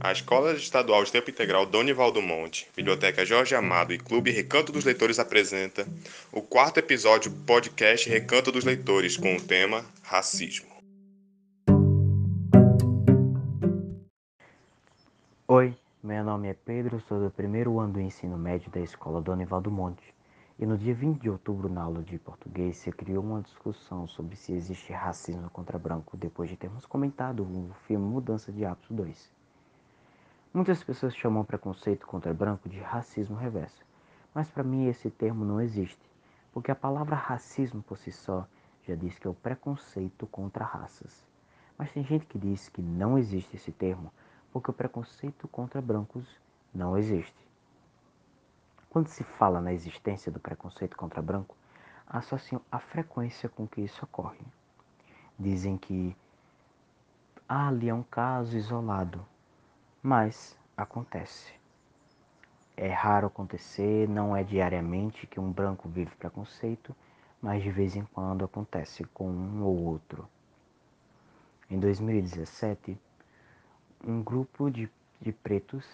A 0.00 0.12
Escola 0.12 0.52
Estadual 0.52 1.02
de 1.02 1.10
Tempo 1.10 1.28
Integral 1.28 1.66
Donivaldo 1.66 2.22
Monte, 2.22 2.70
Biblioteca 2.76 3.26
Jorge 3.26 3.56
Amado 3.56 3.92
e 3.92 3.98
Clube 3.98 4.30
Recanto 4.30 4.70
dos 4.70 4.84
Leitores 4.84 5.18
apresenta 5.18 5.88
o 6.30 6.40
quarto 6.40 6.78
episódio 6.78 7.32
do 7.32 7.44
podcast 7.44 8.08
Recanto 8.08 8.52
dos 8.52 8.64
Leitores 8.64 9.16
com 9.16 9.34
o 9.34 9.40
tema 9.42 9.84
Racismo. 10.04 10.68
Oi, 15.48 15.74
meu 16.00 16.22
nome 16.22 16.46
é 16.46 16.54
Pedro, 16.54 17.00
sou 17.08 17.20
do 17.20 17.30
primeiro 17.32 17.80
ano 17.80 17.94
do 17.94 18.00
ensino 18.00 18.38
médio 18.38 18.70
da 18.70 18.78
Escola 18.78 19.20
Donivaldo 19.20 19.68
Monte. 19.68 20.14
E 20.60 20.64
no 20.64 20.78
dia 20.78 20.94
20 20.94 21.20
de 21.20 21.28
outubro, 21.28 21.68
na 21.68 21.82
aula 21.82 22.04
de 22.04 22.18
português, 22.18 22.76
se 22.76 22.92
criou 22.92 23.24
uma 23.24 23.42
discussão 23.42 24.06
sobre 24.06 24.36
se 24.36 24.52
existe 24.52 24.92
racismo 24.92 25.50
contra 25.50 25.76
branco 25.76 26.16
depois 26.16 26.48
de 26.48 26.56
termos 26.56 26.86
comentado 26.86 27.42
o 27.42 27.74
filme 27.88 28.06
Mudança 28.06 28.52
de 28.52 28.64
Hábitos 28.64 28.90
2. 28.90 29.37
Muitas 30.52 30.82
pessoas 30.82 31.14
chamam 31.14 31.44
preconceito 31.44 32.06
contra 32.06 32.32
branco 32.32 32.70
de 32.70 32.80
racismo 32.80 33.36
reverso, 33.36 33.84
mas 34.34 34.48
para 34.50 34.64
mim 34.64 34.86
esse 34.86 35.10
termo 35.10 35.44
não 35.44 35.60
existe, 35.60 36.10
porque 36.52 36.70
a 36.70 36.74
palavra 36.74 37.14
racismo 37.14 37.82
por 37.82 37.98
si 37.98 38.10
só 38.10 38.46
já 38.82 38.94
diz 38.94 39.18
que 39.18 39.26
é 39.26 39.30
o 39.30 39.34
preconceito 39.34 40.26
contra 40.26 40.64
raças. 40.64 41.22
Mas 41.76 41.92
tem 41.92 42.02
gente 42.02 42.24
que 42.24 42.38
diz 42.38 42.70
que 42.70 42.80
não 42.80 43.18
existe 43.18 43.56
esse 43.56 43.70
termo 43.70 44.10
porque 44.50 44.70
o 44.70 44.74
preconceito 44.74 45.46
contra 45.48 45.82
brancos 45.82 46.26
não 46.74 46.96
existe. 46.96 47.46
Quando 48.88 49.08
se 49.08 49.22
fala 49.22 49.60
na 49.60 49.74
existência 49.74 50.32
do 50.32 50.40
preconceito 50.40 50.96
contra 50.96 51.20
branco, 51.20 51.54
associam 52.06 52.62
a 52.72 52.78
frequência 52.78 53.50
com 53.50 53.68
que 53.68 53.82
isso 53.82 54.02
ocorre. 54.02 54.40
Dizem 55.38 55.76
que 55.76 56.16
ah, 57.46 57.68
ali 57.68 57.90
é 57.90 57.94
um 57.94 58.02
caso 58.02 58.56
isolado, 58.56 59.24
mas 60.02 60.56
acontece. 60.76 61.52
É 62.76 62.88
raro 62.88 63.26
acontecer, 63.26 64.08
não 64.08 64.36
é 64.36 64.44
diariamente 64.44 65.26
que 65.26 65.40
um 65.40 65.50
branco 65.50 65.88
vive 65.88 66.14
preconceito, 66.14 66.94
mas 67.42 67.62
de 67.62 67.70
vez 67.70 67.96
em 67.96 68.04
quando 68.04 68.44
acontece 68.44 69.04
com 69.06 69.28
um 69.28 69.64
ou 69.64 69.76
outro. 69.84 70.28
Em 71.68 71.78
2017, 71.78 72.96
um 74.06 74.22
grupo 74.22 74.70
de, 74.70 74.88
de 75.20 75.32
pretos 75.32 75.84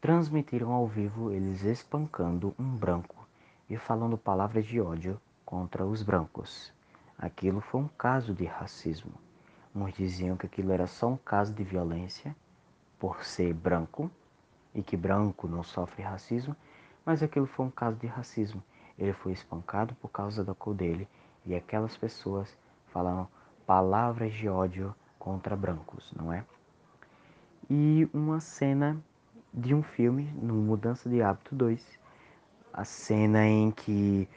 transmitiram 0.00 0.72
ao 0.72 0.86
vivo 0.86 1.32
eles 1.32 1.62
espancando 1.62 2.54
um 2.58 2.76
branco 2.76 3.26
e 3.68 3.76
falando 3.76 4.16
palavras 4.16 4.64
de 4.64 4.80
ódio 4.80 5.20
contra 5.44 5.84
os 5.84 6.02
brancos. 6.02 6.72
Aquilo 7.18 7.60
foi 7.60 7.80
um 7.80 7.88
caso 7.88 8.32
de 8.32 8.44
racismo. 8.44 9.12
Uns 9.74 9.92
diziam 9.92 10.36
que 10.36 10.46
aquilo 10.46 10.72
era 10.72 10.86
só 10.86 11.08
um 11.08 11.16
caso 11.16 11.52
de 11.52 11.64
violência 11.64 12.34
por 12.98 13.24
ser 13.24 13.52
branco 13.54 14.10
e 14.74 14.82
que 14.82 14.96
branco 14.96 15.46
não 15.48 15.62
sofre 15.62 16.02
racismo, 16.02 16.54
mas 17.04 17.22
aquilo 17.22 17.46
foi 17.46 17.66
um 17.66 17.70
caso 17.70 17.96
de 17.96 18.06
racismo. 18.06 18.62
Ele 18.98 19.12
foi 19.12 19.32
espancado 19.32 19.94
por 19.96 20.08
causa 20.08 20.44
da 20.44 20.54
cor 20.54 20.74
dele 20.74 21.08
e 21.46 21.54
aquelas 21.54 21.96
pessoas 21.96 22.56
falaram 22.88 23.28
palavras 23.66 24.32
de 24.32 24.48
ódio 24.48 24.94
contra 25.18 25.56
brancos, 25.56 26.12
não 26.16 26.32
é? 26.32 26.44
E 27.70 28.08
uma 28.12 28.40
cena 28.40 28.96
de 29.52 29.74
um 29.74 29.82
filme, 29.82 30.24
no 30.40 30.54
Mudança 30.54 31.08
de 31.08 31.22
Hábito 31.22 31.54
2, 31.54 31.98
a 32.72 32.84
cena 32.84 33.46
em 33.46 33.70
que 33.70 34.28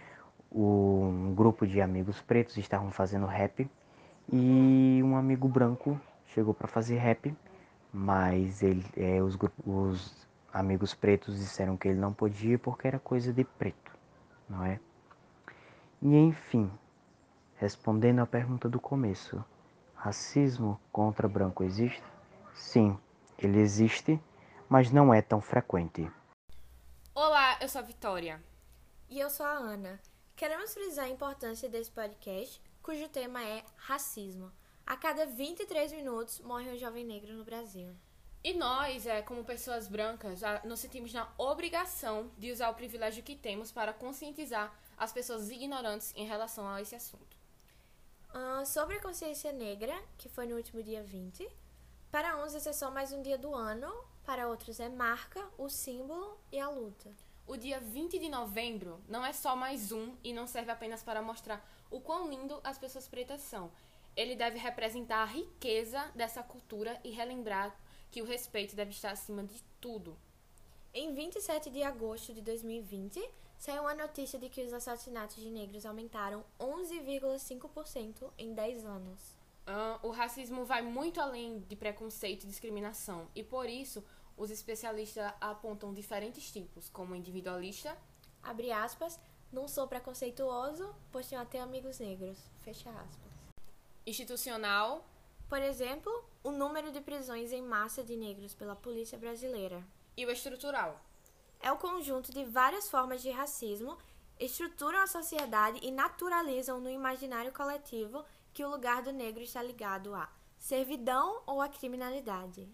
um 0.51 1.33
grupo 1.35 1.65
de 1.65 1.81
amigos 1.81 2.21
pretos 2.21 2.57
estavam 2.57 2.91
fazendo 2.91 3.25
rap 3.25 3.69
e 4.31 5.01
um 5.03 5.15
amigo 5.15 5.47
branco 5.47 5.99
chegou 6.25 6.53
para 6.53 6.67
fazer 6.67 6.97
rap, 6.97 7.33
mas 7.93 8.61
ele, 8.61 8.85
é, 8.95 9.21
os, 9.21 9.37
os 9.65 10.27
amigos 10.53 10.93
pretos 10.93 11.37
disseram 11.37 11.77
que 11.77 11.87
ele 11.87 11.99
não 11.99 12.13
podia 12.13 12.57
porque 12.57 12.87
era 12.87 12.99
coisa 12.99 13.33
de 13.33 13.43
preto, 13.43 13.91
não 14.49 14.65
é? 14.65 14.79
E 16.01 16.15
enfim, 16.15 16.71
respondendo 17.57 18.19
à 18.19 18.25
pergunta 18.25 18.67
do 18.67 18.79
começo, 18.79 19.43
racismo 19.95 20.79
contra 20.91 21.27
branco 21.27 21.63
existe? 21.63 22.03
Sim, 22.53 22.97
ele 23.37 23.59
existe 23.59 24.19
mas 24.71 24.89
não 24.89 25.13
é 25.13 25.21
tão 25.21 25.41
frequente. 25.41 26.09
Olá, 27.13 27.57
eu 27.59 27.67
sou 27.67 27.79
a 27.79 27.83
Vitória. 27.83 28.41
E 29.09 29.19
eu 29.19 29.29
sou 29.29 29.45
a 29.45 29.51
Ana. 29.51 29.99
Queremos 30.33 30.73
frisar 30.73 31.07
a 31.07 31.09
importância 31.09 31.67
desse 31.67 31.91
podcast, 31.91 32.61
cujo 32.81 33.09
tema 33.09 33.43
é 33.43 33.65
racismo. 33.75 34.49
A 34.91 34.97
cada 34.97 35.25
23 35.25 35.93
minutos 35.93 36.41
morre 36.41 36.69
um 36.69 36.77
jovem 36.77 37.05
negro 37.05 37.31
no 37.31 37.45
Brasil. 37.45 37.95
E 38.43 38.53
nós, 38.53 39.07
é, 39.07 39.21
como 39.21 39.41
pessoas 39.45 39.87
brancas, 39.87 40.41
nos 40.65 40.81
sentimos 40.81 41.13
na 41.13 41.29
obrigação 41.37 42.29
de 42.37 42.51
usar 42.51 42.69
o 42.69 42.73
privilégio 42.73 43.23
que 43.23 43.33
temos 43.33 43.71
para 43.71 43.93
conscientizar 43.93 44.77
as 44.97 45.13
pessoas 45.13 45.49
ignorantes 45.49 46.11
em 46.13 46.25
relação 46.25 46.67
a 46.67 46.81
esse 46.81 46.93
assunto. 46.93 47.37
Uh, 48.35 48.65
sobre 48.65 48.97
a 48.97 49.01
consciência 49.01 49.53
negra, 49.53 49.97
que 50.17 50.27
foi 50.27 50.45
no 50.45 50.57
último 50.57 50.83
dia 50.83 51.01
20, 51.01 51.49
para 52.11 52.43
uns 52.43 52.53
esse 52.53 52.67
é 52.67 52.73
só 52.73 52.91
mais 52.91 53.13
um 53.13 53.21
dia 53.21 53.37
do 53.37 53.55
ano, 53.55 53.89
para 54.25 54.49
outros 54.49 54.77
é 54.81 54.89
marca, 54.89 55.41
o 55.57 55.69
símbolo 55.69 56.37
e 56.51 56.59
a 56.59 56.67
luta. 56.67 57.09
O 57.47 57.55
dia 57.55 57.79
20 57.79 58.19
de 58.19 58.27
novembro 58.27 58.99
não 59.07 59.25
é 59.25 59.31
só 59.31 59.55
mais 59.55 59.93
um 59.93 60.13
e 60.21 60.33
não 60.33 60.45
serve 60.45 60.69
apenas 60.69 61.01
para 61.01 61.21
mostrar 61.21 61.65
o 61.89 62.01
quão 62.01 62.29
lindo 62.29 62.59
as 62.61 62.77
pessoas 62.77 63.07
pretas 63.07 63.39
são. 63.39 63.71
Ele 64.15 64.35
deve 64.35 64.57
representar 64.57 65.23
a 65.23 65.25
riqueza 65.25 66.11
dessa 66.15 66.43
cultura 66.43 66.99
e 67.03 67.11
relembrar 67.11 67.75
que 68.11 68.21
o 68.21 68.25
respeito 68.25 68.75
deve 68.75 68.91
estar 68.91 69.11
acima 69.11 69.43
de 69.43 69.63
tudo. 69.79 70.17
Em 70.93 71.13
27 71.13 71.69
de 71.69 71.81
agosto 71.83 72.33
de 72.33 72.41
2020, 72.41 73.21
saiu 73.57 73.87
a 73.87 73.93
notícia 73.93 74.37
de 74.37 74.49
que 74.49 74.63
os 74.63 74.73
assassinatos 74.73 75.37
de 75.37 75.49
negros 75.49 75.85
aumentaram 75.85 76.43
11,5% 76.59 78.29
em 78.37 78.53
10 78.53 78.85
anos. 78.85 79.35
Uh, 79.67 80.07
o 80.07 80.09
racismo 80.09 80.65
vai 80.65 80.81
muito 80.81 81.21
além 81.21 81.59
de 81.59 81.75
preconceito 81.75 82.43
e 82.43 82.47
discriminação, 82.47 83.27
e 83.35 83.43
por 83.43 83.69
isso 83.69 84.03
os 84.35 84.49
especialistas 84.49 85.31
apontam 85.39 85.93
diferentes 85.93 86.51
tipos, 86.51 86.89
como 86.89 87.15
individualista, 87.15 87.95
abre 88.41 88.71
aspas, 88.71 89.19
não 89.51 89.67
sou 89.67 89.87
preconceituoso, 89.87 90.93
pois 91.11 91.27
tenho 91.27 91.41
até 91.41 91.59
amigos 91.59 91.99
negros, 91.99 92.39
fecha 92.61 92.89
aspas. 92.89 93.40
Institucional, 94.05 95.05
por 95.47 95.61
exemplo, 95.61 96.11
o 96.43 96.51
número 96.51 96.91
de 96.91 97.01
prisões 97.01 97.51
em 97.51 97.61
massa 97.61 98.03
de 98.03 98.15
negros 98.15 98.53
pela 98.53 98.75
polícia 98.75 99.17
brasileira. 99.17 99.83
E 100.17 100.25
o 100.25 100.31
estrutural. 100.31 100.99
É 101.59 101.71
o 101.71 101.77
conjunto 101.77 102.31
de 102.31 102.43
várias 102.43 102.89
formas 102.89 103.21
de 103.21 103.29
racismo 103.29 103.97
estruturam 104.39 104.99
a 104.99 105.07
sociedade 105.07 105.79
e 105.83 105.91
naturalizam 105.91 106.79
no 106.79 106.89
imaginário 106.89 107.51
coletivo 107.51 108.25
que 108.51 108.65
o 108.65 108.69
lugar 108.69 109.03
do 109.03 109.13
negro 109.13 109.43
está 109.43 109.61
ligado 109.61 110.15
à 110.15 110.27
servidão 110.57 111.43
ou 111.45 111.61
à 111.61 111.69
criminalidade. 111.69 112.67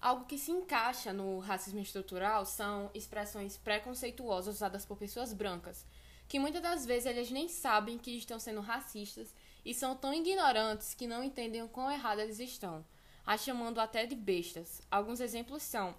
Algo 0.00 0.24
que 0.24 0.38
se 0.38 0.50
encaixa 0.50 1.12
no 1.12 1.38
racismo 1.38 1.80
estrutural 1.80 2.46
são 2.46 2.90
expressões 2.94 3.56
preconceituosas 3.58 4.56
usadas 4.56 4.84
por 4.86 4.96
pessoas 4.96 5.32
brancas, 5.32 5.86
que 6.28 6.38
muitas 6.38 6.62
das 6.62 6.86
vezes 6.86 7.06
elas 7.06 7.30
nem 7.30 7.48
sabem 7.48 7.98
que 7.98 8.16
estão 8.16 8.38
sendo 8.38 8.60
racistas 8.60 9.34
e 9.64 9.72
são 9.72 9.96
tão 9.96 10.12
ignorantes 10.12 10.94
que 10.94 11.06
não 11.06 11.22
entendem 11.22 11.62
o 11.62 11.68
quão 11.68 11.90
errado 11.90 12.20
eles 12.20 12.38
estão, 12.38 12.84
a 13.26 13.36
chamando 13.36 13.80
até 13.80 14.04
de 14.04 14.14
bestas. 14.14 14.82
Alguns 14.90 15.20
exemplos 15.20 15.62
são 15.62 15.94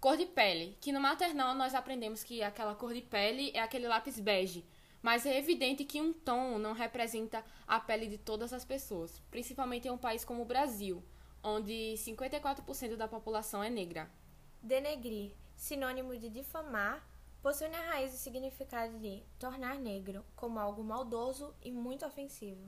cor 0.00 0.16
de 0.16 0.26
pele, 0.26 0.76
que 0.80 0.92
no 0.92 1.00
maternal 1.00 1.54
nós 1.54 1.74
aprendemos 1.74 2.22
que 2.22 2.42
aquela 2.42 2.74
cor 2.74 2.92
de 2.92 3.00
pele 3.00 3.50
é 3.54 3.60
aquele 3.60 3.88
lápis 3.88 4.20
bege, 4.20 4.64
mas 5.02 5.26
é 5.26 5.38
evidente 5.38 5.84
que 5.84 6.00
um 6.00 6.12
tom 6.12 6.58
não 6.58 6.72
representa 6.72 7.44
a 7.66 7.80
pele 7.80 8.06
de 8.06 8.18
todas 8.18 8.52
as 8.52 8.64
pessoas, 8.64 9.20
principalmente 9.30 9.88
em 9.88 9.90
um 9.90 9.98
país 9.98 10.24
como 10.24 10.42
o 10.42 10.46
Brasil, 10.46 11.02
onde 11.42 11.94
54% 11.96 12.96
da 12.96 13.08
população 13.08 13.62
é 13.62 13.68
negra. 13.68 14.10
Denegrir, 14.62 15.32
sinônimo 15.56 16.16
de 16.16 16.28
difamar, 16.30 17.06
possui 17.42 17.68
na 17.68 17.80
raiz 17.80 18.14
o 18.14 18.16
significado 18.16 18.98
de 18.98 19.22
tornar 19.38 19.78
negro 19.78 20.24
como 20.34 20.58
algo 20.58 20.82
maldoso 20.82 21.54
e 21.62 21.70
muito 21.70 22.06
ofensivo. 22.06 22.66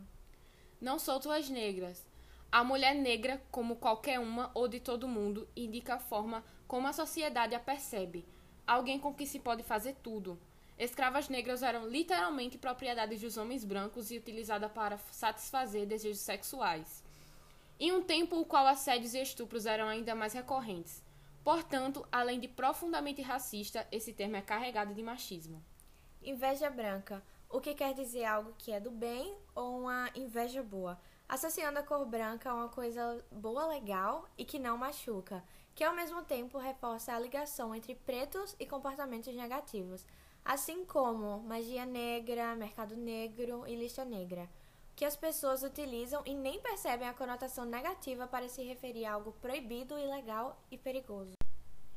Não 0.81 0.99
sou 0.99 1.19
tuas 1.21 1.49
negras. 1.49 2.05
A 2.51 2.63
mulher 2.63 2.95
negra, 2.95 3.43
como 3.51 3.77
qualquer 3.77 4.21
uma 4.21 4.51
ou 4.55 4.69
de 4.69 4.81
todo 4.81 5.09
mundo, 5.09 5.49
indica 5.57 5.95
a 5.95 5.99
forma 5.99 6.45
como 6.67 6.87
a 6.87 6.93
sociedade 6.93 7.55
a 7.55 7.61
percebe, 7.61 8.25
alguém 8.67 8.99
com 8.99 9.15
que 9.15 9.27
se 9.27 9.39
pode 9.39 9.63
fazer 9.63 9.95
tudo 10.03 10.39
Escravas 10.79 11.31
negras 11.31 11.63
eram 11.63 11.89
literalmente 11.89 12.59
propriedades 12.59 13.23
dos 13.23 13.39
homens 13.39 13.65
brancos 13.65 14.11
e 14.11 14.19
utilizadas 14.19 14.71
para 14.73 14.99
satisfazer 15.11 15.87
desejos 15.87 16.21
sexuais. 16.21 17.03
Em 17.81 17.93
um 17.93 18.03
tempo 18.03 18.39
o 18.39 18.45
qual 18.45 18.67
assédios 18.67 19.15
e 19.15 19.23
estupros 19.23 19.65
eram 19.65 19.89
ainda 19.89 20.15
mais 20.15 20.35
recorrentes. 20.35 21.03
Portanto, 21.43 22.07
além 22.13 22.39
de 22.39 22.49
profundamente 22.49 23.23
racista, 23.23 23.87
esse 23.91 24.13
termo 24.13 24.37
é 24.37 24.43
carregado 24.43 24.93
de 24.93 25.03
machismo. 25.03 25.63
Inveja 26.23 26.69
branca. 26.69 27.23
O 27.57 27.61
que 27.61 27.73
quer 27.73 27.95
dizer 27.95 28.27
algo 28.27 28.53
que 28.59 28.71
é 28.71 28.79
do 28.79 28.91
bem 28.91 29.35
ou 29.55 29.81
uma 29.81 30.11
inveja 30.15 30.63
boa, 30.63 31.01
associando 31.27 31.79
a 31.79 31.83
cor 31.83 32.05
branca 32.05 32.51
a 32.51 32.55
uma 32.55 32.69
coisa 32.69 33.25
boa, 33.33 33.67
legal 33.67 34.29
e 34.37 34.45
que 34.45 34.59
não 34.59 34.77
machuca, 34.77 35.43
que 35.75 35.83
ao 35.83 35.95
mesmo 35.95 36.23
tempo 36.23 36.59
reforça 36.59 37.15
a 37.15 37.19
ligação 37.19 37.75
entre 37.75 37.95
pretos 37.95 38.55
e 38.61 38.67
comportamentos 38.67 39.35
negativos, 39.35 40.05
assim 40.45 40.85
como 40.85 41.41
magia 41.45 41.87
negra, 41.87 42.55
mercado 42.55 42.95
negro 42.95 43.65
e 43.67 43.75
lista 43.75 44.05
negra, 44.05 44.51
que 44.95 45.07
as 45.07 45.17
pessoas 45.17 45.63
utilizam 45.63 46.23
e 46.27 46.35
nem 46.35 46.61
percebem 46.61 47.09
a 47.09 47.15
conotação 47.15 47.65
negativa 47.65 48.27
para 48.27 48.51
se 48.51 48.63
referir 48.63 49.07
a 49.07 49.15
algo 49.15 49.33
proibido, 49.41 49.99
ilegal 49.99 50.63
e 50.71 50.77
perigoso. 50.77 51.33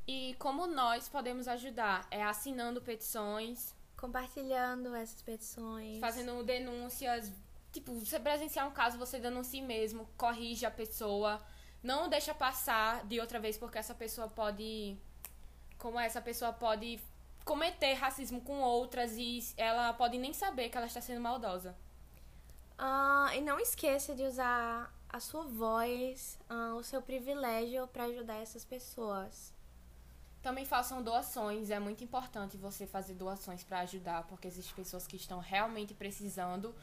E 0.08 0.38
como 0.40 0.66
nós 0.66 1.10
podemos 1.10 1.50
ajudar? 1.50 2.08
É 2.10 2.24
assinando 2.24 2.82
petições, 2.82 3.76
Compartilhando 4.00 4.96
essas 4.96 5.22
petições. 5.22 6.00
fazendo 6.00 6.42
denúncias. 6.44 7.32
Tipo, 7.72 7.94
você 7.94 8.20
presenciar 8.20 8.68
um 8.68 8.72
caso, 8.72 8.98
você 8.98 9.20
denuncia 9.20 9.62
mesmo, 9.62 10.10
corrige 10.18 10.66
a 10.66 10.72
pessoa. 10.72 11.42
Não 11.84 12.10
deixa 12.10 12.34
passar 12.34 13.06
de 13.06 13.20
outra 13.20 13.40
vez, 13.40 13.58
porque 13.58 13.78
essa 13.78 13.94
pessoa 13.94 14.28
pode. 14.28 14.98
Como 15.78 16.00
essa 16.00 16.22
pessoa 16.22 16.52
pode 16.52 17.00
cometer 17.46 17.94
racismo 17.94 18.42
com 18.42 18.60
outras 18.62 19.18
e 19.18 19.44
ela 19.58 19.92
pode 19.94 20.18
nem 20.18 20.34
saber 20.34 20.70
que 20.70 20.78
ela 20.78 20.88
está 20.88 21.02
sendo 21.02 21.22
maldosa. 21.22 21.76
Ah, 22.78 23.32
e 23.36 23.42
não 23.42 23.60
esqueça 23.60 24.16
de 24.16 24.24
usar 24.24 24.94
a 25.10 25.20
sua 25.20 25.44
voz, 25.44 26.38
ah, 26.50 26.76
o 26.76 26.84
seu 26.84 27.02
privilégio 27.02 27.88
para 27.88 28.06
ajudar 28.06 28.36
essas 28.36 28.64
pessoas. 28.64 29.54
Também 30.42 30.66
façam 30.66 31.04
doações, 31.04 31.70
é 31.70 31.80
muito 31.80 32.04
importante 32.04 32.56
você 32.56 32.88
fazer 32.88 33.14
doações 33.14 33.64
para 33.64 33.82
ajudar, 33.82 34.24
porque 34.24 34.48
existem 34.48 34.74
pessoas 34.74 35.06
que 35.06 35.18
estão 35.18 35.40
realmente 35.40 35.94
precisando. 35.94 36.74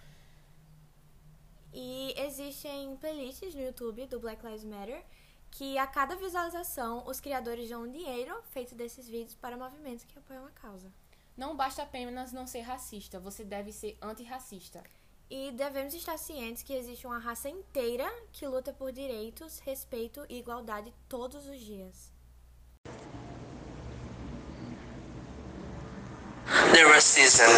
E 1.72 2.14
existem 2.16 2.96
playlists 2.96 3.54
no 3.54 3.62
YouTube 3.62 4.06
do 4.06 4.20
Black 4.20 4.44
Lives 4.44 4.64
Matter 4.64 5.02
que 5.50 5.78
a 5.78 5.86
cada 5.86 6.16
visualização 6.16 7.06
os 7.06 7.18
criadores 7.18 7.68
dão 7.68 7.84
um 7.84 7.90
dinheiro 7.90 8.34
feito 8.50 8.74
desses 8.74 9.08
vídeos 9.08 9.34
para 9.34 9.56
movimentos 9.56 10.04
que 10.04 10.18
apoiam 10.18 10.44
a 10.44 10.50
causa. 10.50 10.92
Não 11.36 11.56
basta 11.56 11.82
apenas 11.82 12.32
não 12.32 12.46
ser 12.46 12.60
racista, 12.60 13.20
você 13.20 13.44
deve 13.44 13.72
ser 13.72 13.96
antirracista. 14.02 14.82
E 15.28 15.50
devemos 15.52 15.92
estar 15.94 16.18
cientes 16.18 16.62
que 16.62 16.72
existe 16.72 17.06
uma 17.06 17.18
raça 17.18 17.48
inteira 17.48 18.06
que 18.32 18.46
luta 18.46 18.72
por 18.72 18.92
direitos, 18.92 19.58
respeito 19.60 20.24
e 20.28 20.38
igualdade 20.38 20.92
todos 21.08 21.46
os 21.46 21.60
dias. 21.60 22.12
The 26.76 26.84
racism. 26.92 27.48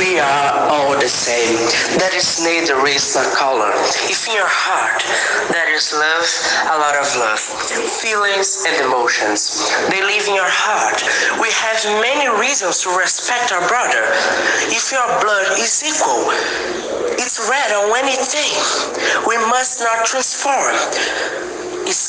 We 0.00 0.16
are 0.16 0.72
all 0.72 0.96
the 0.96 1.08
same. 1.08 1.60
There 2.00 2.16
is 2.16 2.40
neither 2.40 2.80
race 2.80 3.12
nor 3.12 3.28
color. 3.36 3.68
If 4.08 4.24
in 4.24 4.32
your 4.40 4.48
heart 4.48 5.04
there 5.52 5.68
is 5.68 5.92
love, 5.92 6.24
a 6.72 6.76
lot 6.80 6.96
of 6.96 7.04
love, 7.20 7.36
feelings 8.00 8.64
and 8.64 8.88
emotions, 8.88 9.68
they 9.92 10.00
live 10.00 10.24
in 10.24 10.34
your 10.34 10.48
heart. 10.48 10.96
We 11.36 11.52
have 11.60 11.76
many 12.00 12.24
reasons 12.40 12.80
to 12.88 12.96
respect 12.96 13.52
our 13.52 13.68
brother. 13.68 14.00
If 14.72 14.96
your 14.96 15.04
blood 15.20 15.52
is 15.60 15.84
equal, 15.84 16.32
it's 17.20 17.36
red 17.52 17.68
on 17.76 17.92
anything. 18.00 18.48
We 19.28 19.36
must 19.52 19.84
not 19.84 20.08
transform 20.08 20.72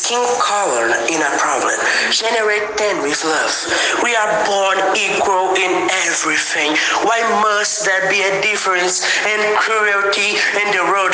skin 0.10 0.26
color 0.42 0.90
in 1.06 1.22
a 1.22 1.32
problem. 1.38 1.78
Generate 2.10 2.78
them 2.78 3.02
with 3.06 3.22
love. 3.24 3.54
We 4.02 4.16
are 4.16 4.32
born 4.50 4.78
equal 4.98 5.54
in 5.54 5.79
everything. 6.10 6.74
Why 7.06 7.22
must 7.42 7.86
there 7.86 8.10
be 8.10 8.22
a 8.22 8.42
difference 8.42 9.06
and 9.26 9.42
cruelty 9.58 10.42
in 10.58 10.68
the 10.74 10.84
road? 10.90 11.14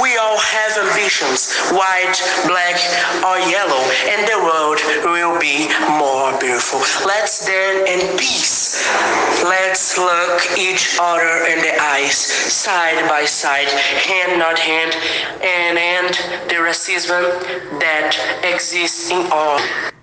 We 0.00 0.16
all 0.16 0.38
have 0.38 0.78
ambitions, 0.78 1.50
white, 1.74 2.18
black, 2.46 2.78
or 3.26 3.38
yellow, 3.50 3.82
and 4.06 4.22
the 4.30 4.38
world 4.38 4.78
will 5.04 5.38
be 5.40 5.66
more 5.98 6.30
beautiful. 6.38 6.80
Let's 7.06 7.46
dance 7.46 7.90
in 7.90 8.16
peace. 8.16 8.86
Let's 9.42 9.98
look 9.98 10.40
each 10.56 10.96
other 11.00 11.46
in 11.50 11.58
the 11.58 11.74
eyes, 11.80 12.16
side 12.16 13.08
by 13.08 13.24
side, 13.24 13.68
hand 13.68 14.38
not 14.38 14.58
hand, 14.58 14.94
and 15.42 15.78
end 15.78 16.14
the 16.48 16.62
racism 16.62 17.22
that 17.80 18.14
exists 18.44 19.10
in 19.10 19.26
all. 19.32 19.58